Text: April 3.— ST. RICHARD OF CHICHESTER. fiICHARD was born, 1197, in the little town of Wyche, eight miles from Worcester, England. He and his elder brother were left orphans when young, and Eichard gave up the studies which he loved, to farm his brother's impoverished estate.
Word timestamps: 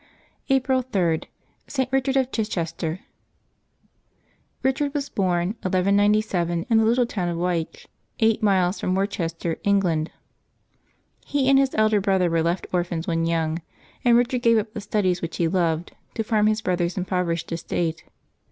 April 0.49 0.81
3.— 0.81 1.25
ST. 1.67 1.89
RICHARD 1.91 2.17
OF 2.17 2.31
CHICHESTER. 2.31 3.01
fiICHARD 4.63 4.95
was 4.95 5.09
born, 5.09 5.49
1197, 5.61 6.65
in 6.71 6.77
the 6.79 6.85
little 6.85 7.05
town 7.05 7.29
of 7.29 7.37
Wyche, 7.37 7.85
eight 8.19 8.41
miles 8.41 8.79
from 8.79 8.95
Worcester, 8.95 9.59
England. 9.63 10.09
He 11.23 11.47
and 11.47 11.59
his 11.59 11.75
elder 11.75 12.01
brother 12.01 12.31
were 12.31 12.41
left 12.41 12.65
orphans 12.73 13.05
when 13.05 13.27
young, 13.27 13.61
and 14.03 14.17
Eichard 14.17 14.41
gave 14.41 14.57
up 14.57 14.73
the 14.73 14.81
studies 14.81 15.21
which 15.21 15.37
he 15.37 15.47
loved, 15.47 15.91
to 16.15 16.23
farm 16.23 16.47
his 16.47 16.61
brother's 16.61 16.97
impoverished 16.97 17.51
estate. 17.51 18.03